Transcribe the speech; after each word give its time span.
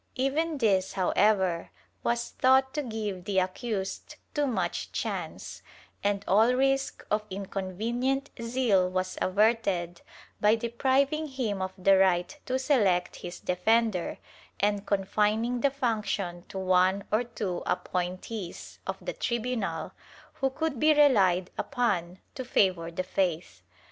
Even 0.15 0.57
this, 0.57 0.93
however, 0.93 1.69
was 2.03 2.29
thought 2.31 2.73
to 2.73 2.81
give 2.81 3.25
the 3.25 3.37
accused 3.37 4.15
too 4.33 4.47
much 4.47 4.91
chance, 4.91 5.61
and 6.03 6.25
all 6.27 6.55
risk 6.55 7.05
of 7.11 7.21
inconvenient 7.29 8.31
zeal 8.41 8.89
was 8.89 9.15
averted 9.21 10.01
by 10.39 10.55
depriving 10.55 11.27
him 11.27 11.61
of 11.61 11.71
the 11.77 11.99
right 11.99 12.39
to 12.47 12.57
select 12.57 13.17
his 13.17 13.39
defender 13.39 14.17
and 14.59 14.87
confining 14.87 15.61
the 15.61 15.69
function 15.69 16.45
to 16.49 16.57
one 16.57 17.03
or 17.11 17.23
two 17.23 17.61
appointees 17.67 18.79
of 18.87 18.97
the 19.05 19.13
tribunal, 19.13 19.91
who 20.33 20.49
could 20.49 20.79
be 20.79 20.95
relied 20.95 21.51
upon 21.59 22.17
to 22.33 22.43
favor 22.43 22.89
the 22.89 23.03
faith. 23.03 23.61